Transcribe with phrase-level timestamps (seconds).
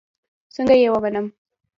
[0.55, 1.25] څنگه يې ومنم.